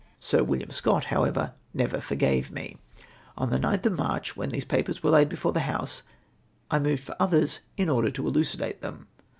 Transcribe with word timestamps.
Sir 0.19 0.43
William 0.43 0.71
Scott, 0.71 1.03
however, 1.13 1.53
never 1.75 2.01
forgave 2.01 2.49
me. 2.49 2.77
On 3.37 3.51
the 3.51 3.59
9th 3.59 3.85
uf 3.85 3.99
March, 3.99 4.35
when 4.35 4.49
these 4.49 4.65
papers 4.65 5.03
were 5.03 5.11
laid 5.11 5.29
before 5.29 5.51
the 5.51 5.59
House, 5.59 6.01
I 6.71 6.79
moved 6.79 7.03
for 7.03 7.15
others 7.19 7.59
in 7.77 7.87
order 7.87 8.09
to 8.09 8.25
elucidate 8.27 8.81
them. 8.81 9.05